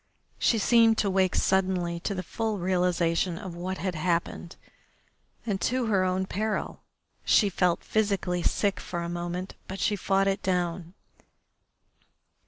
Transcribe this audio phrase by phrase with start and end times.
[0.39, 4.55] She seemed to wake suddenly to the full realisation of what had happened
[5.45, 6.81] and to her own peril.
[7.23, 10.95] She felt physically sick for a moment, but she fought it down.